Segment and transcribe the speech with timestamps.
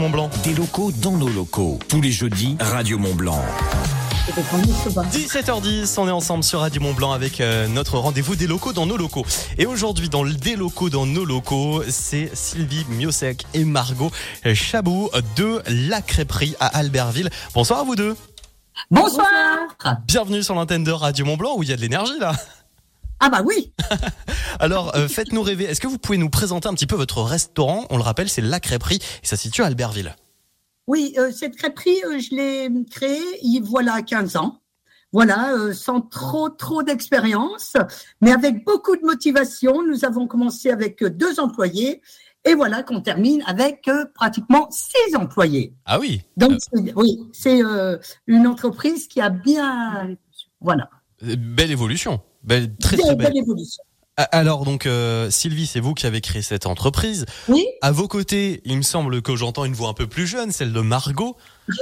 [0.00, 0.30] Mont Blanc.
[0.44, 1.78] Des locaux dans nos locaux.
[1.86, 3.38] Tous les jeudis, Radio Mont Blanc.
[5.12, 8.86] 17h10, on est ensemble sur Radio Mont Blanc avec euh, notre rendez-vous des locaux dans
[8.86, 9.26] nos locaux.
[9.58, 14.10] Et aujourd'hui, dans le des locaux dans nos locaux, c'est Sylvie Miosek et Margot
[14.54, 17.28] Chabot de la crêperie à Albertville.
[17.52, 18.16] Bonsoir à vous deux.
[18.90, 19.26] Bonsoir.
[20.06, 22.32] Bienvenue sur l'antenne de Radio Mont Blanc où il y a de l'énergie là.
[23.20, 23.72] Ah bah oui.
[24.60, 25.64] Alors, euh, faites-nous rêver.
[25.64, 27.86] Est-ce que vous pouvez nous présenter un petit peu votre restaurant?
[27.90, 30.16] On le rappelle, c'est La Crêperie et ça se situe à Albertville.
[30.86, 34.56] Oui, euh, cette crêperie, euh, je l'ai créée il voilà 15 ans.
[35.12, 37.76] Voilà, sans trop trop d'expérience,
[38.20, 39.82] mais avec beaucoup de motivation.
[39.82, 42.00] Nous avons commencé avec deux employés
[42.44, 45.74] et voilà qu'on termine avec euh, pratiquement six employés.
[45.84, 46.22] Ah oui.
[46.36, 46.58] Donc
[46.96, 50.16] oui, c'est euh, une entreprise qui a bien
[50.60, 50.88] voilà
[51.20, 52.20] Belle évolution.
[52.42, 53.36] Belle, très belle.
[53.36, 53.82] évolution.
[54.32, 57.24] Alors donc euh, Sylvie, c'est vous qui avez créé cette entreprise.
[57.48, 60.52] Oui, À vos côtés, il me semble que j'entends une voix un peu plus jeune,
[60.52, 61.36] celle de Margot.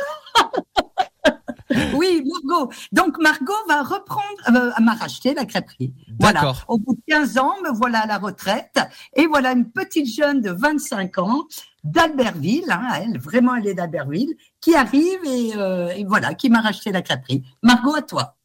[1.94, 2.70] oui, Margot.
[2.92, 4.22] Donc Margot va reprendre,
[4.55, 5.94] euh, m'a racheté la crêperie.
[6.20, 6.41] Voilà.
[6.41, 6.64] D'accord.
[6.68, 8.78] Au bout de 15 ans, me voilà à la retraite.
[9.16, 11.42] Et voilà une petite jeune de 25 ans
[11.84, 16.61] d'Albertville, hein, elle, vraiment elle est d'Albertville, qui arrive et, euh, et voilà, qui m'a
[16.61, 17.44] racheté la crêperie.
[17.62, 18.38] Margot, à toi.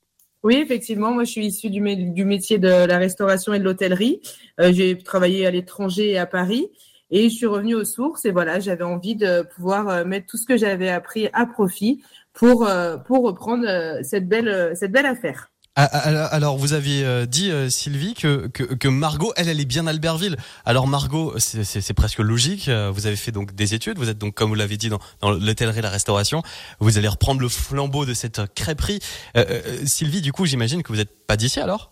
[0.43, 3.63] Oui, effectivement, moi je suis issue du, mé- du métier de la restauration et de
[3.63, 4.21] l'hôtellerie.
[4.59, 6.69] Euh, j'ai travaillé à l'étranger et à Paris
[7.11, 10.37] et je suis revenue aux sources et voilà, j'avais envie de pouvoir euh, mettre tout
[10.37, 13.65] ce que j'avais appris à profit pour euh, pour reprendre
[14.03, 15.52] cette belle cette belle affaire.
[15.75, 19.49] Ah, ah, Alors, alors, vous aviez euh, dit euh, Sylvie que, que que Margot, elle,
[19.49, 20.37] elle est bien Albertville.
[20.65, 22.67] Alors Margot, c'est- presque logique.
[22.67, 23.97] euh, Vous avez fait donc des études.
[23.97, 26.43] Vous êtes donc, comme vous l'avez dit, dans, dans l'hôtellerie, la restauration.
[26.79, 28.99] Vous allez reprendre le flambeau de cette crêperie.
[29.35, 31.91] Euh, euh, Sylvie, du coup, j'imagine que vous n'êtes pas d'ici alors?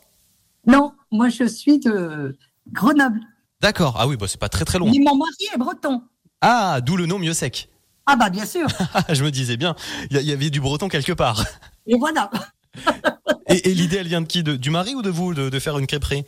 [0.68, 2.38] Non, moi je suis de
[2.72, 3.20] Grenoble.
[3.62, 3.96] D'accord.
[3.98, 4.92] Ah oui, bah c'est pas très très loin.
[4.92, 6.04] Mais mon mari est breton.
[6.42, 7.68] Ah, d'où le nom mieux sec.
[8.06, 8.68] Ah bah bien sûr.
[8.94, 9.76] Ah, je me disais bien,
[10.12, 11.44] il y, y avait du breton quelque part.
[11.88, 12.30] Et voilà.
[13.52, 15.60] Et, et l'idée, elle vient de qui de, Du mari ou de vous de, de
[15.60, 16.24] faire une crêperie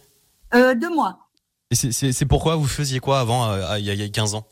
[0.54, 1.20] Euh, de moi.
[1.72, 4.36] Et c'est- pourquoi vous faisiez quoi avant, euh, il y, a- il y a 15
[4.36, 4.46] ans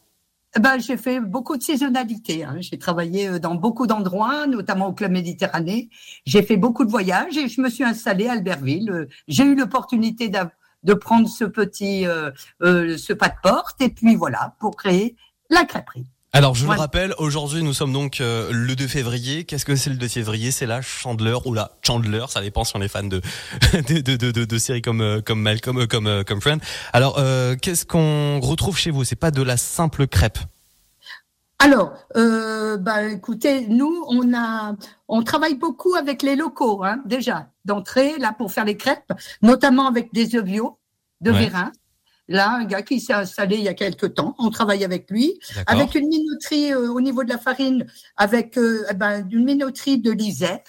[0.56, 2.44] Eh Ben, j'ai fait beaucoup de saisonnalité.
[2.44, 2.56] hein.
[2.60, 5.90] J'ai travaillé euh, dans beaucoup d'endroits, notamment au Club Méditerranée.
[6.26, 9.08] J'ai fait beaucoup de voyages et je me suis installée à Albertville.
[9.28, 10.30] J'ai eu l'opportunité
[10.84, 12.32] de prendre ce petit euh,
[12.64, 15.16] euh, ce pas de porte et puis voilà pour créer
[15.52, 16.06] la crêperie.
[16.34, 16.76] Alors, je Ouais.
[16.76, 19.44] le rappelle, aujourd'hui, nous sommes donc euh, le 2 février.
[19.44, 20.52] Qu'est-ce que c'est le 2 février?
[20.52, 23.22] C'est la chandeleur ou la Chandler, ça dépend si on est fan de
[23.74, 26.62] de, de, de, de- de séries comme euh, comme Malcolm, euh, comme euh, comme Friend.
[26.94, 29.04] Alors, euh, qu'est-ce qu'on retrouve chez vous?
[29.04, 30.40] C'est pas de la simple crêpe.
[31.60, 34.74] Alors, euh, bah, écoutez, nous, on a,
[35.10, 39.12] on travaille beaucoup avec les locaux, hein, déjà, d'entrée, là, pour faire les crêpes,
[39.44, 40.80] notamment avec des œufs bio
[41.20, 41.40] de Ouais.
[41.50, 41.72] Vérin.
[42.32, 45.38] Là, un gars qui s'est installé il y a quelque temps, on travaille avec lui,
[45.68, 50.00] avec une minoterie euh, au niveau de la farine, avec euh, eh ben, une minoterie
[50.00, 50.62] de l'Isère,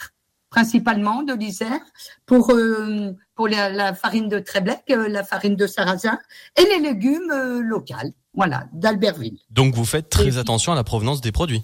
[0.51, 1.81] principalement de l'Isère,
[2.27, 6.19] pour euh, pour la, la farine de Tréblec, euh, la farine de Sarrasin,
[6.59, 7.95] et les légumes euh, locaux,
[8.35, 9.39] voilà, d'Albertville.
[9.51, 11.63] Donc, vous faites très Et- attention à la provenance des produits.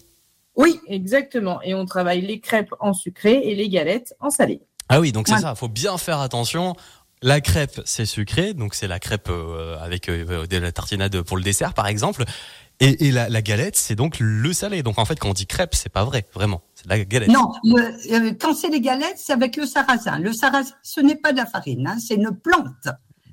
[0.56, 1.60] Oui, Exactement.
[1.62, 4.60] Et on travaille les crêpes en sucré et les galettes en salé.
[4.88, 5.40] Ah oui, donc c'est Ouais.
[5.40, 5.54] ça.
[5.54, 6.74] Faut bien faire attention.
[7.22, 11.36] La crêpe, c'est sucré, donc c'est la crêpe euh, avec euh, de la tartinade pour
[11.36, 12.24] le dessert, par exemple.
[12.80, 14.84] Et, et la, la galette, c'est donc le salé.
[14.84, 16.62] Donc en fait, quand on dit crêpe, c'est pas vrai, vraiment.
[16.76, 17.28] C'est la galette.
[17.28, 20.20] Non, le- euh, quand c'est les galettes, c'est avec le sarrasin.
[20.20, 22.66] Le sarrasin, ce n'est pas de la farine, hein, c'est une plante.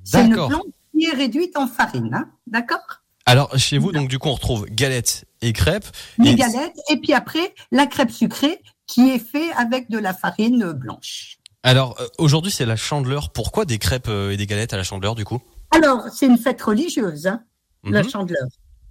[0.04, 0.64] C'est une plante
[0.98, 2.80] qui est réduite en farine, hein, d'accord?
[3.28, 5.86] Alors chez vous, donc du coup, on retrouve galette et crêpe.
[6.18, 10.14] Les Et- galettes, et puis après, la crêpe sucrée qui est fait avec de la
[10.14, 11.38] farine blanche.
[11.66, 13.32] Alors euh, aujourd'hui, c'est la chandeleur.
[13.32, 15.42] Pourquoi des crêpes euh, et des galettes à la chandeleur, du coup?
[15.72, 17.44] Alors, c'est une fête religieuse, hein,
[17.84, 18.48] la Mhm, chandeleur.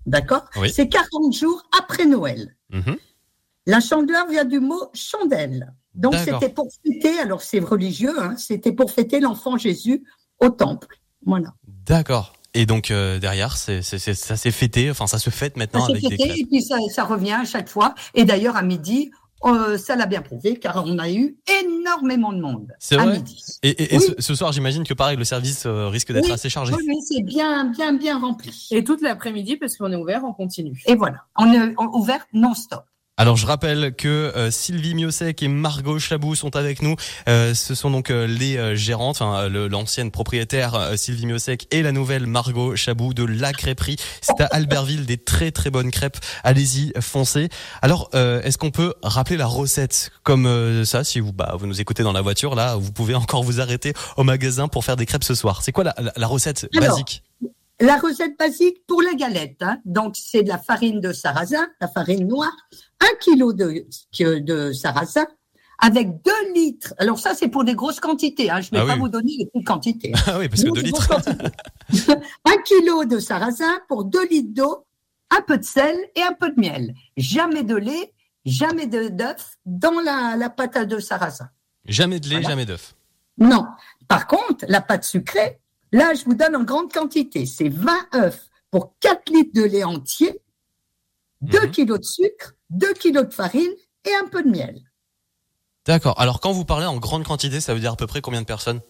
[0.07, 0.45] D'accord?
[0.57, 0.71] Oui.
[0.73, 2.57] C'est 40 jours après Noël.
[2.71, 2.97] mhm.
[3.67, 5.73] La chandeleur vient du mot chandelle.
[5.95, 10.03] Donc, c'était pour fêter, alors c'est religieux, hein, c'était pour fêter l'enfant Jésus
[10.41, 10.89] au temple.
[11.25, 11.55] Voilà.
[11.87, 12.35] D'accord.
[12.57, 14.91] Et donc euh, derrière, c'est, ça s'est fêté.
[14.91, 16.39] Enfin, ça se fête maintenant Ça avec des fêté crêpes.
[16.41, 17.95] et puis ça, ça revient à chaque fois.
[18.15, 19.11] Et d'ailleurs, à midi,
[19.47, 23.17] euh, ça l'a bien prouvé car on a eu énormément de monde C'est à vrai
[23.19, 23.43] midi.
[23.63, 24.05] Et, et- et Oui.
[24.17, 26.33] ce, ce soir, j'imagine que pareil, le service euh, risque d'être Oui.
[26.33, 26.73] assez chargé.
[26.75, 28.69] Oui, c'est bien, bien, bien rempli.
[28.71, 30.83] Et toute l'après-midi parce qu'on est ouvert en continu.
[30.87, 32.85] Et voilà, on est on- ouvert non-stop.
[33.17, 36.97] Alors je rappelle que euh, Sylvie Miosek et Margot Chabou sont avec nous.
[37.29, 41.69] Euh, ce sont donc euh, les euh, gérantes, enfin, le- l'ancienne propriétaire euh, Sylvie Miosek
[41.71, 43.95] et la nouvelle Margot Chabou de la crêperie.
[44.21, 46.19] C'est à Albertville des très très bonnes crêpes.
[46.43, 47.51] Allez-y, foncez.
[47.83, 51.69] Alors euh, est-ce qu'on peut rappeler la recette comme euh, ça Si vous bah, vous
[51.69, 54.97] nous écoutez dans la voiture là, vous pouvez encore vous arrêter au magasin pour faire
[54.97, 55.63] des crêpes ce soir.
[55.63, 57.23] C'est quoi la, la- la recette Alors, basique?
[57.81, 59.79] La recette basique pour la galette, hein.
[59.85, 62.55] donc c'est de la farine de sarrasin, la farine noire,
[63.01, 63.85] un kilo de,
[64.21, 65.27] de sarrasin,
[65.81, 66.95] avec 2 litres.
[66.99, 68.49] Alors ça, c'est pour des grosses quantités.
[68.49, 68.61] Hein.
[68.61, 69.01] Je ne vais Ah pas oui.
[69.01, 70.13] vous donner les petites quantités.
[70.27, 71.21] Ah oui, parce que Nous, 2 c'est litres.
[72.45, 74.87] un kilo de sarrasin pour 2 litres d'eau,
[75.37, 76.95] un peu de sel et un peu de miel.
[77.17, 78.13] Jamais de lait,
[78.45, 81.49] jamais d'œuf dans la, la pâte à deux sarrasin.
[81.87, 82.49] Jamais de lait, Voilà.
[82.51, 82.95] jamais d'œuf.
[83.37, 83.67] Non.
[84.07, 85.59] Par contre, la pâte sucrée,
[85.95, 87.47] là, je vous donne en grande quantité.
[87.47, 90.41] C'est 20 œufs pour 4 litres de lait entier,
[91.41, 91.71] 2 Mhm.
[91.71, 93.73] kilos de sucre, 2 kilos de farine
[94.05, 94.81] et un peu de miel.
[95.87, 96.19] D'accord.
[96.21, 98.47] Alors quand vous parlez en grande quantité, ça veut dire à peu près combien de
[98.47, 98.81] personnes?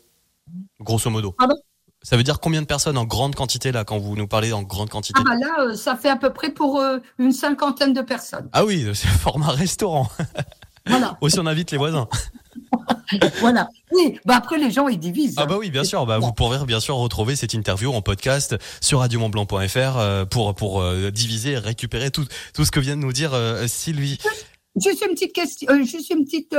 [0.80, 1.32] Grosso modo.
[1.32, 1.56] Pardon?
[2.02, 4.62] Ça veut dire combien de personnes en grande quantité là quand vous nous parlez en
[4.62, 5.18] grande quantité?
[5.20, 8.48] Ah bah là, euh, ça fait à peu près pour euh, une cinquantaine de personnes.
[8.52, 10.08] Ah oui, c'est format restaurant.
[10.86, 12.08] Voilà, Aussi on invite les voisins.
[13.40, 13.68] voilà.
[13.92, 15.34] Oui, bah après les gens ils divisent.
[15.36, 16.06] Ah bah oui, bien sûr.
[16.06, 20.80] Bah vous pourrez bien sûr retrouver cette interview en podcast sur radiomontblanc.fr euh, pour pour
[20.80, 24.18] euh, diviser et récupérer tout tout ce que vient de nous dire euh, Sylvie.
[24.82, 26.56] Juste une petite question, euh, juste une petite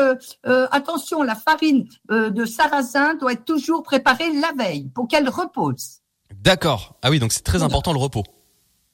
[0.71, 5.99] attention, la farine de sarrasin doit être toujours préparée la veille pour qu'elle repose.
[6.33, 6.95] D'accord.
[7.01, 8.23] Ah oui, donc c'est très important le repos.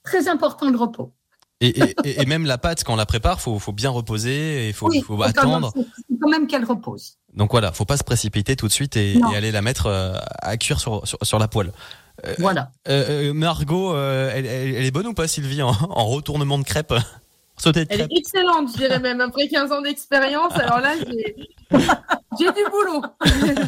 [0.03, 1.13] Très important le repos.
[1.61, 1.75] Et,
[2.05, 5.01] et, même la pâte quand on la prépare, faut faut bien reposer et faut oui,
[5.01, 5.71] faut attendre.
[5.71, 7.19] Quand même, faut quand même qu'elle repose.
[7.33, 10.57] Donc voilà, faut pas se précipiter tout de suite et, aller la mettre euh, à
[10.57, 11.71] cuire sur, sur, sur la poêle.
[12.37, 12.71] Voilà.
[12.87, 16.59] Euh, euh, Margot, euh, elle, elle- elle est bonne ou pas Sylvie en, en retournement
[16.59, 16.93] de crêpes
[17.57, 19.21] Sauté de Elle crêpes est excellente, je dirais même.
[19.21, 21.35] Après 15 ans d'expérience, alors là, j'ai
[22.53, 23.01] du boulot.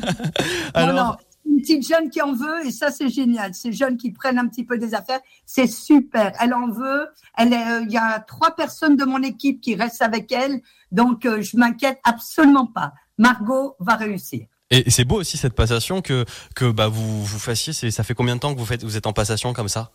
[0.74, 3.54] Alors, Non, non, une petite jeune qui en veut et ça c'est génial.
[3.54, 6.32] Ces jeunes qui prennent un petit peu des affaires, c'est super.
[6.40, 7.08] Elle en veut.
[7.38, 10.62] Elle, est, euh, il y a trois personnes de mon équipe qui restent avec elle,
[10.92, 12.94] donc euh, je m'inquiète absolument pas.
[13.18, 14.46] Margot va réussir.
[14.72, 16.26] et c'est beau aussi cette passation que
[16.56, 17.74] que bah vous vous fassiez.
[17.74, 19.92] Ça fait combien de temps que vous faites vous êtes en passation comme ça?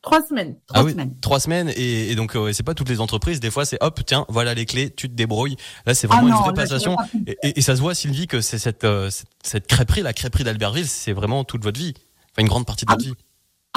[0.00, 0.56] Trois semaines.
[0.68, 1.18] Trois Ah oui, semaines.
[1.20, 3.40] trois semaines et, et donc euh, c'est pas toutes les entreprises.
[3.40, 5.56] Des fois c'est hop tiens voilà les clés, tu te débrouilles.
[5.86, 6.94] Là c'est vraiment Ah une vraie passation.
[6.96, 7.08] pas.
[7.26, 10.12] Et, et- et ça se voit Sylvie que c'est cette, euh, cette cette crêperie, la
[10.12, 11.94] crêperie d'Albertville, c'est vraiment toute votre vie.
[12.32, 13.14] Enfin une grande partie de Ah votre vie.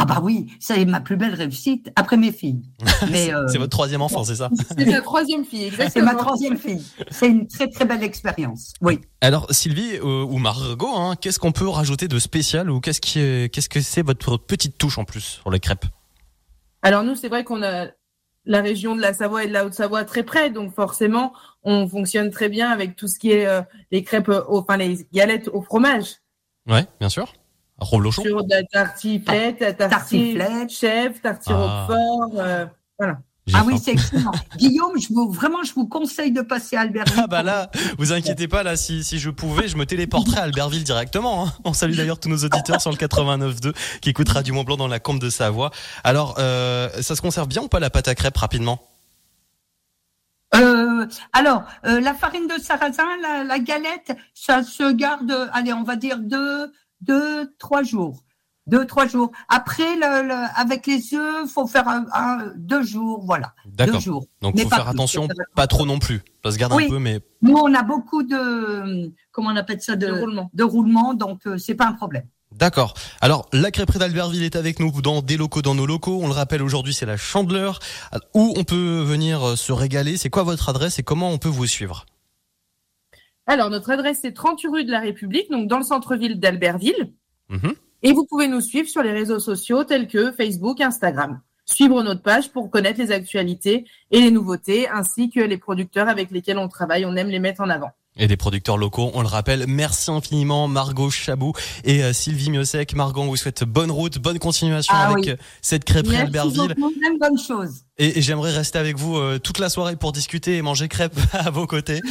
[0.02, 2.64] Ah bah oui, c'est ma plus belle réussite après mes filles.
[3.12, 6.58] Mais euh, C'est votre troisième enfant, c'est ça C'est sa troisième fille, c'est ma troisième
[6.58, 6.84] fille.
[7.12, 8.74] C'est une très très belle expérience.
[8.82, 9.00] Oui.
[9.22, 13.20] Alors Sylvie euh, ou Margot, hein, qu'est-ce qu'on peut rajouter de spécial ou qu'est-ce qui
[13.20, 15.86] est, qu'est-ce que c'est votre petite touche en plus sur les crêpes?
[16.82, 17.86] Alors nous, c'est vrai qu'on a
[18.46, 21.32] la région de la Savoie et de la Haute-Savoie très près, donc forcément,
[21.62, 23.62] on fonctionne très bien avec tout ce qui est euh,
[23.92, 26.16] les crêpes, au, enfin les galettes au fromage,
[26.68, 27.34] Ouais, bien sûr.
[27.82, 28.22] Reblochon.
[28.24, 30.70] sur de tartiflette, tartiflette, Tartiflette.
[30.70, 31.88] chef, tartiflette Ah.
[32.38, 32.66] Euh,
[33.48, 34.32] J'ai Ah oui, c'est excellent.
[34.58, 37.20] Guillaume, je vous, vraiment, je vous conseille de passer à Albertville.
[37.24, 40.44] Ah bah là, vous inquiétez pas là, si, si je pouvais, je me téléporterais à
[40.44, 41.48] Albertville directement.
[41.48, 41.54] hein.
[41.66, 44.88] On salue d'ailleurs tous nos auditeurs sur le 89.2 qui écoutent Radio Mont Blanc dans
[44.88, 45.72] la Combe de Savoie.
[46.04, 48.80] Alors, euh, ça se conserve bien ou pas la pâte à crêpes rapidement?
[50.54, 55.84] Euh, alors, euh, la farine de sarrasin, la, la galette, ça se garde, allez, on
[55.84, 56.72] va dire deux,
[57.02, 58.24] deux, trois jours.
[58.68, 59.32] Deux, trois jours.
[59.50, 63.54] Après, le, le- avec les œufs, faut faire un, un- deux jours, voilà.
[63.66, 64.00] Deux D'accord.
[64.00, 64.26] jours.
[64.42, 66.22] Donc Mais faut pas faire plus, attention, pas trop non plus.
[66.46, 66.86] Ça se garde Oui.
[66.86, 70.52] un peu, mais Nous, on a beaucoup de, comment on appelle ça, de, de roulement.
[70.54, 72.24] de roulement, donc euh, c'est pas un problème.
[72.52, 72.94] D'accord.
[73.22, 76.20] Alors, la crêperie d'Albertville est avec nous dans des locaux dans nos locaux.
[76.22, 77.80] On le rappelle aujourd'hui, c'est la Chandeleur
[78.36, 80.18] où on peut venir euh, se régaler.
[80.18, 82.06] C'est quoi votre adresse et comment on peut vous suivre?
[83.48, 87.14] Alors, notre adresse, c'est 30 rue de la République, donc dans le centre-ville d'Albertville.
[87.50, 87.74] Mhm.
[88.04, 91.42] Et vous pouvez nous suivre sur les réseaux sociaux tels que Facebook, Instagram.
[91.66, 96.32] Suivre notre page pour connaître les actualités et les nouveautés, ainsi que les producteurs avec
[96.32, 97.06] lesquels on travaille.
[97.06, 97.92] On aime les mettre en avant.
[98.18, 99.66] Et des producteurs locaux, on le rappelle.
[99.70, 101.54] Merci infiniment Margot Chabou
[101.86, 102.94] et euh, Sylvie Miosek.
[102.94, 105.30] Margot, on vous souhaite bonne route, bonne continuation Ah avec oui.
[105.32, 106.76] euh, cette crêperie Albertville.
[107.20, 107.84] bonne chose.
[107.98, 111.20] Et, et j'aimerais rester avec vous euh, toute la soirée pour discuter et manger crêpes
[111.34, 112.02] à vos côtés.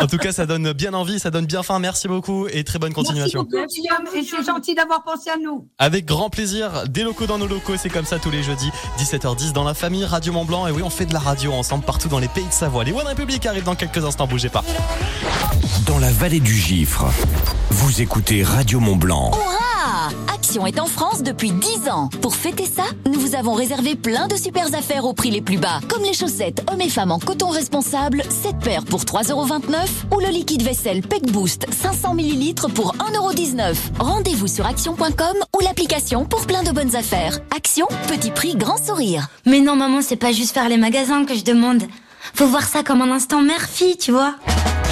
[0.00, 1.78] en tout cas, ça donne bien envie, ça donne bien faim.
[1.78, 3.46] Merci beaucoup et très bonne continuation.
[3.52, 5.68] Merci beaucoup, Guillaume, et c'est gentil d'avoir pensé à nous.
[5.78, 9.52] Avec grand plaisir, des locaux dans nos locaux, c'est comme ça tous les jeudis, 17h10
[9.52, 10.66] dans la famille Radio Mont Blanc.
[10.66, 12.84] Et oui, on fait de la radio ensemble partout dans les pays de Savoie.
[12.84, 14.64] Les One Republic arrivent dans quelques instants, bougez pas.
[15.86, 17.06] Dans la vallée du Gifre,
[17.70, 19.32] vous écoutez Radio Mont Blanc.
[20.54, 22.08] Action est en France depuis 10 ans.
[22.22, 25.56] Pour fêter ça, nous vous avons réservé plein de super affaires au prix les plus
[25.56, 25.80] bas.
[25.88, 30.28] Comme les chaussettes hommes et femmes en coton responsable, 7 paires pour 3,29€ ou le
[30.28, 33.74] liquide vaisselle Peck Boost 500 ml pour 1,19€.
[33.98, 37.40] Rendez-vous sur action.com ou l'application pour plein de bonnes affaires.
[37.56, 39.26] Action, petit prix, grand sourire.
[39.46, 41.82] Mais non, maman, c'est pas juste faire les magasins que je demande.
[42.32, 44.36] Faut voir ça comme un instant mère-fille, tu vois.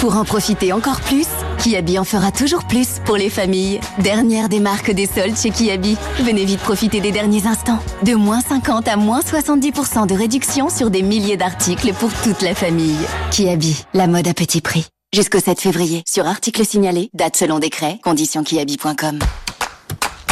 [0.01, 1.27] Pour en profiter encore plus,
[1.63, 3.79] Kiabi en fera toujours plus pour les familles.
[3.99, 5.95] Dernière des marques des soldes chez Kiabi.
[6.19, 7.79] Venez vite profiter des derniers instants.
[8.03, 12.53] De moins 50 à moins 70% de réduction sur des milliers d'articles pour toute la
[12.53, 12.97] famille.
[13.31, 14.87] Kiabi, la mode à petit prix.
[15.15, 19.19] Jusqu'au 7 février, sur articles signalés, date selon décret, conditions kiabi.com.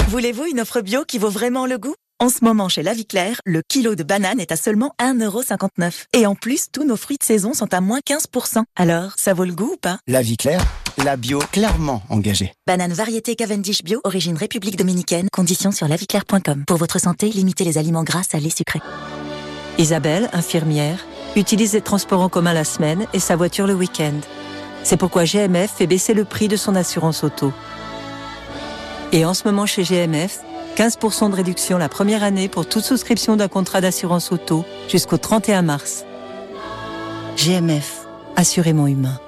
[0.09, 1.95] Voulez-vous une offre bio qui vaut vraiment le goût?
[2.21, 6.03] En ce moment, chez La Vie Claire, le kilo de banane est à seulement 1,59€.
[6.13, 8.61] Et en plus, tous nos fruits de saison sont à moins 15%.
[8.75, 9.97] Alors, ça vaut le goût ou pas?
[10.05, 10.63] La Vie Claire,
[10.97, 12.53] la bio clairement engagée.
[12.67, 16.65] Banane variété Cavendish Bio, origine République Dominicaine, conditions sur laviclaire.com.
[16.67, 18.81] Pour votre santé, limitez les aliments gras, salés, sucrés.
[19.77, 21.05] Isabelle, infirmière,
[21.35, 24.19] utilise les transports en commun la semaine et sa voiture le week-end.
[24.83, 27.53] C'est pourquoi GMF fait baisser le prix de son assurance auto.
[29.11, 30.39] Et en ce moment chez GMF,
[30.75, 35.61] 15% de réduction la première année pour toute souscription d'un contrat d'assurance auto jusqu'au 31
[35.61, 36.05] mars.
[37.37, 38.05] GMF,
[38.35, 39.19] assurément humain.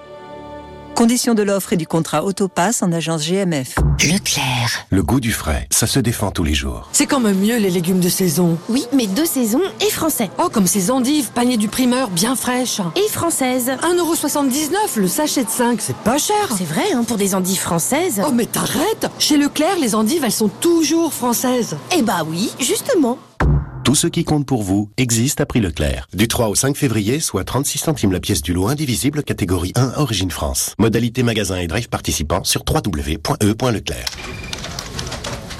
[0.95, 3.75] Conditions de l'offre et du contrat Autopass en agence GMF.
[4.00, 4.85] Leclerc.
[4.91, 6.88] Le goût du frais, ça se défend tous les jours.
[6.91, 8.59] C'est quand même mieux les légumes de saison.
[8.69, 10.29] Oui, mais de saison et français.
[10.38, 12.79] Oh, comme ces endives, panier du primeur, bien fraîches.
[12.95, 13.71] Et françaises.
[13.81, 16.35] 1,79€ le sachet de 5, c'est pas cher.
[16.55, 18.21] C'est vrai, hein, pour des endives françaises.
[18.25, 21.75] Oh, mais t'arrêtes Chez Leclerc, les endives, elles sont toujours françaises.
[21.97, 23.17] Eh bah oui, justement.
[23.93, 26.07] Tout ce qui compte pour vous existe à prix Leclerc.
[26.15, 29.91] Du 3 au 5 février, soit 36 centimes la pièce du lot indivisible catégorie 1
[29.97, 30.73] Origine France.
[30.79, 34.05] Modalité magasin et drive participant sur www.e.leclerc.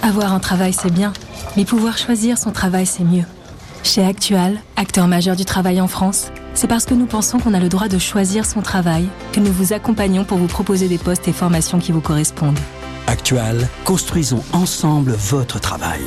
[0.02, 1.14] Avoir un travail, c'est bien,
[1.56, 3.26] mais pouvoir choisir son travail, c'est mieux.
[3.84, 7.60] Chez Actual, acteur majeur du travail en France, c'est parce que nous pensons qu'on a
[7.60, 11.28] le droit de choisir son travail que nous vous accompagnons pour vous proposer des postes
[11.28, 12.58] et formations qui vous correspondent.
[13.06, 16.02] Actual, construisons ensemble votre travail.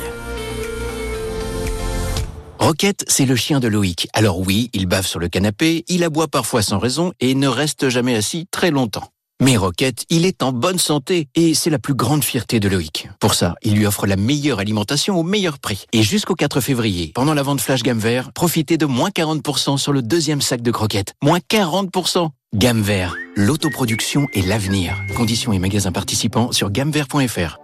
[2.67, 4.09] Roquette, c'est le chien de Loïc.
[4.11, 7.87] Alors oui, il bave sur le canapé, il aboie parfois sans raison et ne reste
[7.87, 9.07] jamais assis très longtemps.
[9.41, 13.07] Mais Roquette, il est en bonne santé et c'est la plus grande fierté de Loïc.
[13.21, 15.85] Pour ça, il lui offre la meilleure alimentation au meilleur prix.
[15.93, 19.93] Et jusqu'au 4 février, pendant la vente Flash Gamme Vert, profitez de moins 40% sur
[19.93, 21.13] le deuxième sac de croquettes.
[21.23, 24.93] Moins 40% Gamme Vert, l'autoproduction et l'avenir.
[25.15, 27.59] Conditions et magasins participants sur gammevert.fr.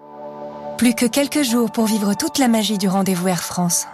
[0.78, 3.86] Plus que quelques jours pour vivre toute la magie du rendez-vous Air France.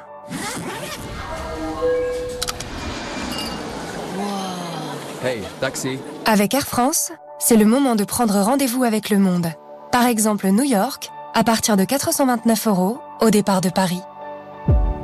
[5.23, 5.99] Hey, taxi.
[6.25, 9.47] Avec Air France, c'est le moment de prendre rendez-vous avec le monde.
[9.91, 14.01] Par exemple, New York, à partir de 429 euros au départ de Paris.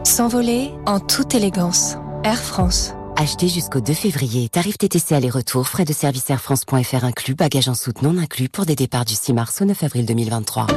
[0.06, 1.98] S'envoler en toute élégance.
[2.24, 2.94] Air France.
[3.18, 4.48] Acheté jusqu'au 2 février.
[4.50, 8.76] Tarif TTC aller-retour, frais de service airfrance.fr inclus, bagages en soute non inclus pour des
[8.76, 10.68] départs du 6 mars au 9 avril 2023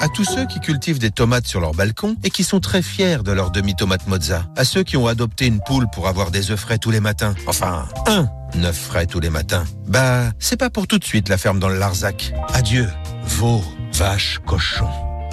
[0.00, 3.22] à tous ceux qui cultivent des tomates sur leur balcon et qui sont très fiers
[3.22, 6.58] de leur demi-tomate mozza, à ceux qui ont adopté une poule pour avoir des œufs
[6.58, 8.28] frais tous les matins, enfin, un
[8.64, 9.64] œuf frais tous les matins.
[9.86, 12.32] Bah, c'est pas pour tout de suite la ferme dans le Larzac.
[12.52, 12.88] Adieu,
[13.24, 13.62] veaux,
[13.94, 14.88] vaches, cochons.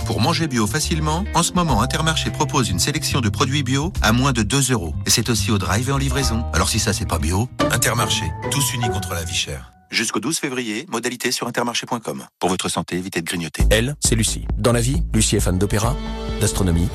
[0.05, 4.13] Pour manger bio facilement, en ce moment, Intermarché propose une sélection de produits bio à
[4.13, 4.95] moins de 2 euros.
[5.05, 6.45] Et c'est aussi au drive et en livraison.
[6.53, 9.76] Alors si ça, c'est pas bio, Intermarché, tous unis contre la vie chère.
[9.89, 12.25] Jusqu'au 12 février, modalité sur intermarché.com.
[12.39, 13.63] Pour votre santé, évitez de grignoter.
[13.69, 14.45] Elle, c'est Lucie.
[14.57, 15.95] Dans la vie, Lucie est fan d'opéra,
[16.41, 16.89] d'astronomie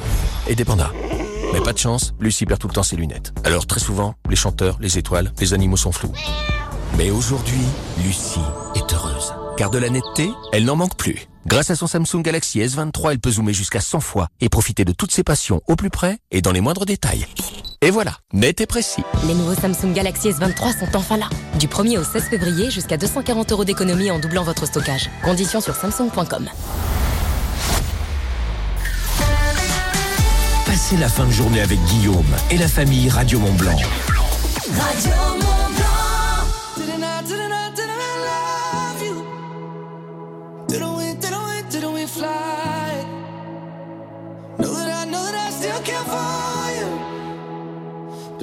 [0.47, 0.93] et des pandas.
[1.53, 3.33] Mais pas de chance, Lucie perd tout le temps ses lunettes.
[3.45, 6.13] Alors très souvent, les chanteurs, les étoiles, les animaux sont flous.
[6.99, 7.63] Mais aujourd'hui,
[8.05, 8.41] Lucie
[8.75, 9.35] est heureuse.
[9.57, 11.27] Car de la netteté, elle n'en manque plus.
[11.47, 14.93] Grâce à son Samsung Galaxy S23, elle peut zoomer jusqu'à 100 fois et profiter de
[14.93, 17.27] toutes ses passions au plus près et dans les moindres détails.
[17.85, 19.03] Et voilà, net et précis.
[19.27, 21.29] Les nouveaux Samsung Galaxy S23 sont enfin là.
[21.59, 25.11] Du 1er au 16 février, jusqu'à 240 euros d'économie en doublant votre stockage.
[25.25, 26.49] Conditions sur samsung.com.
[30.65, 33.77] Passez la fin de journée avec Guillaume et la famille Radio Mont Blanc.
[33.77, 35.53] Radio Mont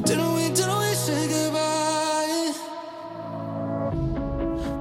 [0.09, 2.53] didn't we, didn't we say goodbye?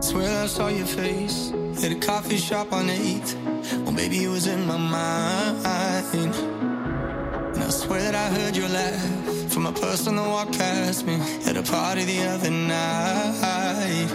[0.00, 1.52] Swear I saw your face
[1.85, 3.35] at a coffee shop on 8th.
[3.82, 6.35] Well, maybe it was in my mind.
[7.54, 11.20] And I swear that I heard your laugh from a person that walked past me
[11.44, 14.08] at a party the other night.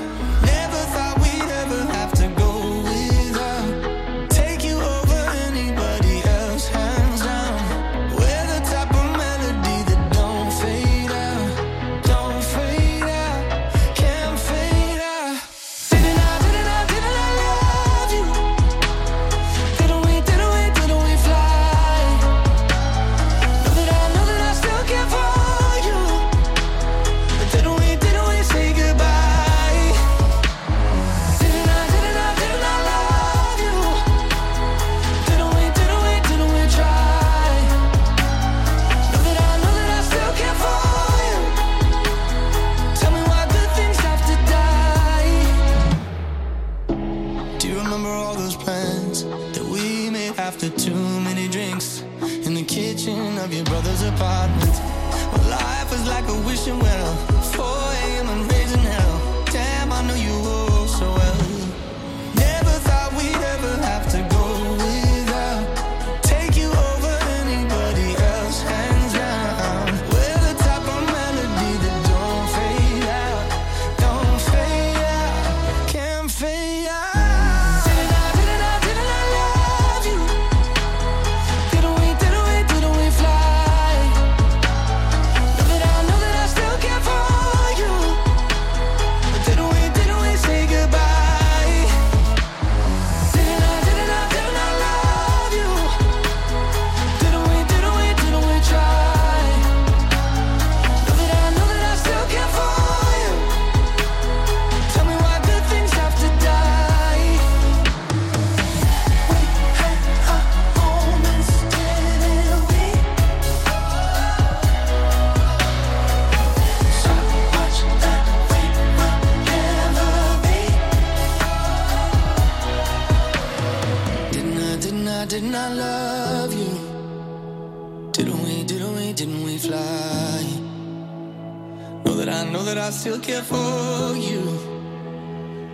[132.94, 134.42] Still care for you.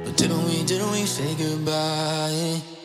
[0.06, 2.79] But didn't we, didn't we say goodbye?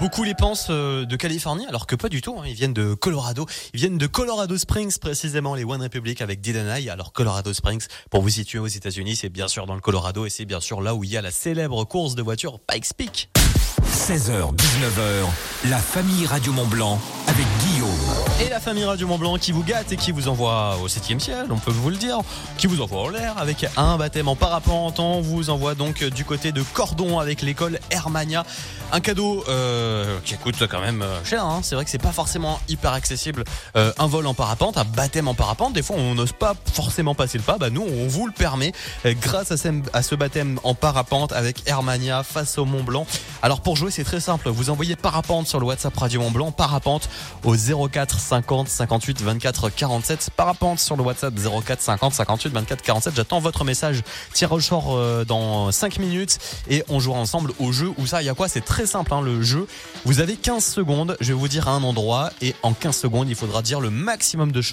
[0.00, 2.36] Beaucoup les pensent euh, de Californie, alors que pas du tout.
[2.38, 2.44] hein.
[2.46, 3.46] Ils viennent de Colorado.
[3.74, 6.88] Ils viennent de Colorado Springs, précisément les One Republic avec Didanai.
[6.88, 10.30] Alors Colorado Springs, pour vous situer aux États-Unis, c'est bien sûr dans le Colorado et
[10.30, 13.30] c'est bien sûr là où il y a la célèbre course de voitures Pikes Peak.
[13.92, 17.77] 16h, 19h, la famille Radio Mont Blanc avec Guillaume.
[18.40, 21.20] Et la famille Radio Mont Blanc qui vous gâte et qui vous envoie au 7
[21.20, 22.20] ciel, on peut vous le dire,
[22.56, 25.00] qui vous envoie en l'air avec un baptême en parapente.
[25.00, 28.44] On vous envoie donc du côté de Cordon avec l'école Hermania.
[28.92, 31.44] Un cadeau euh, qui coûte quand même euh, cher.
[31.44, 31.60] hein.
[31.64, 33.42] C'est vrai que c'est pas forcément hyper accessible.
[33.76, 35.72] Euh, un vol en parapente, un baptême en parapente.
[35.72, 37.58] Des fois, on n'ose pas forcément passer le pas.
[37.58, 38.72] Bah nous, on vous le permet
[39.04, 43.04] grâce à ce, à ce baptême en parapente avec Hermania face au Mont Blanc.
[43.42, 44.48] Alors pour jouer, c'est très simple.
[44.48, 47.08] Vous envoyez parapente sur le WhatsApp Radio Mont Blanc, parapente
[47.44, 47.56] au
[47.88, 50.30] 04 50 58 24 47.
[50.36, 53.14] Parapente sur le WhatsApp 04 50 58 24 47.
[53.16, 54.02] J'attends votre message.
[54.34, 56.38] Tirage au sort euh, dans 5 minutes
[56.68, 58.48] et on jouera ensemble au jeu où ça, il y a quoi?
[58.48, 59.66] C'est très simple hein, le jeu.
[60.04, 61.16] Vous avez 15 secondes.
[61.20, 63.88] Je vais vous dire à un endroit et en 15 secondes, il faudra dire le
[63.88, 64.66] maximum de choses.